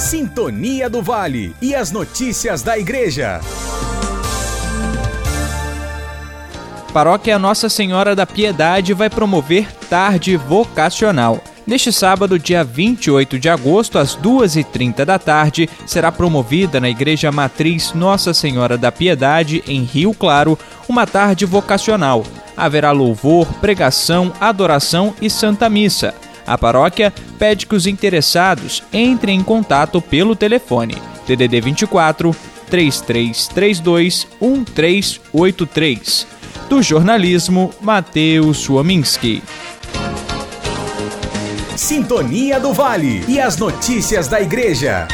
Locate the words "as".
1.74-1.92, 43.38-43.56